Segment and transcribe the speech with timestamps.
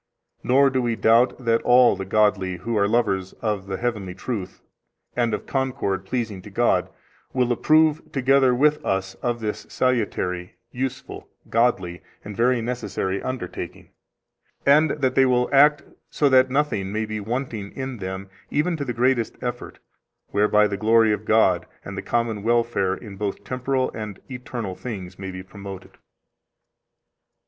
[0.43, 4.59] Nor do we doubt that all the godly who are lovers of the heavenly truth,
[5.15, 6.89] and of concord pleasing to God,
[7.33, 13.89] will approve, together with us, of this salutary, useful, godly, and very necessary undertaking,
[14.65, 18.83] and that they will act so that nothing may be wanting in them, even to
[18.83, 19.77] the greatest effort,
[20.31, 25.19] whereby the glory of God and the common welfare in both temporal and eternal things
[25.19, 25.99] may be promoted.